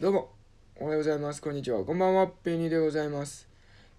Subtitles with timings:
[0.00, 0.28] どうも、
[0.80, 1.40] おはようございます。
[1.40, 1.84] こんにちは。
[1.84, 2.26] こんばんは。
[2.26, 3.46] ペニーでございます。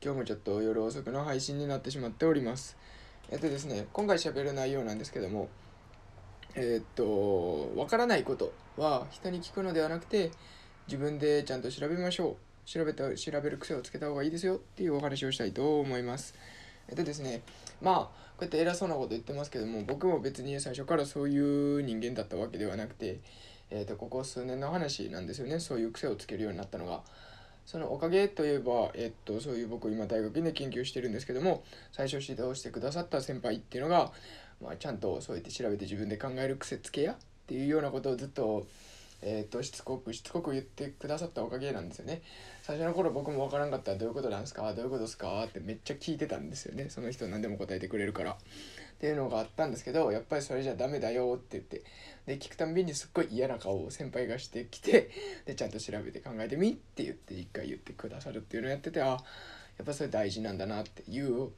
[0.04, 2.76] 今日もちょっと夜遅くの配信になってしまっております。
[3.32, 5.48] えっとですね、今回喋る内容なんですけども、
[6.56, 10.32] えっと、わからないことは人に聞くのではなくて、
[10.86, 12.70] 自分でちゃんと調べましょう。
[12.70, 16.36] 調べた調べる癖をつけた方がいいですよっていうお話をしたいと思います。
[16.90, 17.42] えっとですね、
[17.82, 17.96] まあ、
[18.38, 23.22] こうやって偉そうなこと言ってますけども、僕も別に最初からそういう人間だったわけではなくて、
[23.70, 25.60] えー、とここ数年の話なんですよね。
[25.60, 27.04] そういう癖をつけるようになったのが。
[27.66, 34.12] そのおかげといえば、えー、とそういう僕今大学院で研究してるんですけども最初指導してくださった先輩っていうのが、
[34.62, 37.16] まあ、ちゃんとそうやって調べて自分で考える癖つけやっ
[37.48, 38.68] ていうようなことをずっと,、
[39.24, 42.22] えー、としつこくしつこく言ってくださったおかげなんですよね。
[42.62, 43.94] 最初の頃僕も分からんかった。
[43.94, 44.72] らどういうことなんですか？
[44.76, 45.44] どういうことですか？
[45.44, 46.90] ってめっちゃ聞いてたんですよね。
[46.90, 48.38] その人何でも答えてくれるから。
[48.96, 51.84] っていうのがあったんですけどやっぱりそれじゃダメだよって言って
[52.26, 55.12] で聞くたんびにすっごい嫌な顔を先輩がしてきて
[55.46, 59.18] でちゃんと調べて考えてみって言って一回言ってくださるっていうのをやっててあや
[59.84, 61.50] っぱそれ大事なんだなっていう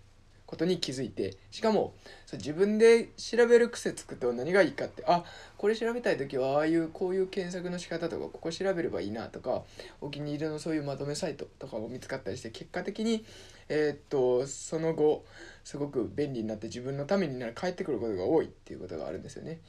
[0.48, 1.94] ことに気づいてしかも
[2.26, 5.23] そう自分で調べる癖つくと何がいいかってあ
[5.58, 9.64] これ調べたい時はああいうこういう検索の仕方とかここ調べればいいなとか
[10.00, 13.26] お気に入りのそういうまとめサイトとかも見つかったりして結果的に
[13.67, 15.26] えーっとその後
[15.66, 19.59] すごく便利になって自分のためになる帰ってくることが多いっていうことがあるんですよね。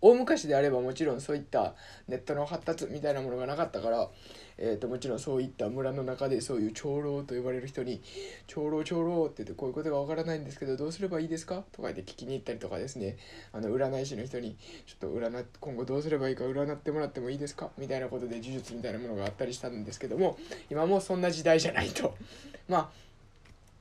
[0.00, 1.74] 大昔であればもちろんそういった
[2.06, 4.08] ネットの発達みたいなものがなかったから、
[4.56, 8.00] えー、ともちろんそういった村の中でそういう長老と呼ばれる人に
[8.46, 11.64] 「長老長老」って言ってこういうことがわからないんですけどどうすればいいですか？
[11.72, 13.16] とか言って聞きに行ったりとかですね
[13.52, 20.38] あの占い師の人に「ちょっと占今後どうすればいいか占ってもらってもいいですか?」みたいなことで呪術みたいなものがあったりしたんですけども
[20.70, 22.14] 今もそんな時代じゃないと。
[22.68, 23.07] まあ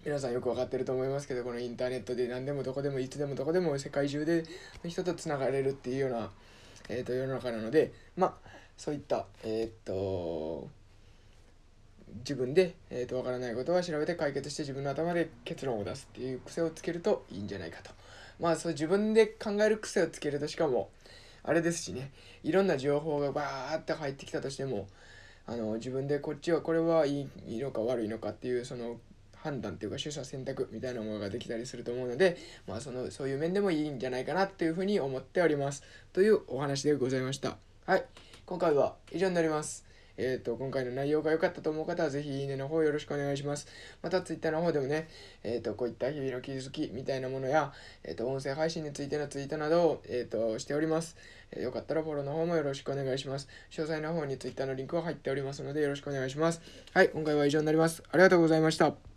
[0.08, 4.46] 皆さんよく分かってると思いますけどこのインターネットで何でもどこでもいつでもどこでも世界中で
[4.86, 6.30] 人とつながれるっていうような、
[6.88, 10.70] えー、と世の中なのでまあそういったえーっと
[12.20, 17.92] 自分で、えー、と分からないことは調べて解決して自分の頭で結論を出すっていう癖をつけるといいんじゃないかと。
[18.40, 20.90] まあそう自分で考える癖をつけるとしかも
[21.44, 22.12] あれですしね
[22.44, 24.88] いろんな情報がバーって入ってきたとしても
[25.46, 28.96] あの自分でこっちはこれはいいのか悪いのかっていうその
[29.44, 32.38] 判断っていうか取捨選択みたいなものができたりすると思うので、
[32.68, 35.84] まあ、そのそういう面でもいいんじゃないかなっていうふうに思っております。
[36.14, 37.58] というお話でございました。
[37.86, 38.06] はい。
[38.46, 39.88] 今回は以上になります。
[40.18, 43.68] えー、と今回の内容が良かったと思う方はぜひいいねの方よろしくお願いします。
[44.02, 45.08] また Twitter の方でもね、
[45.44, 47.72] えー、とこういった日々の気づきみたいなものや、
[48.04, 51.16] えー、と音声配信についてのツイートなどを、えー、としております、
[51.52, 53.48] えよかったらフォローの方もよろしくお願いします。
[53.70, 56.62] 詳細の方に Twitter のリンクは入っておりますのでよろしくお願いします。
[56.94, 57.10] はい。
[57.10, 58.04] 今回は以上になります。
[58.12, 58.98] ありがとうございました。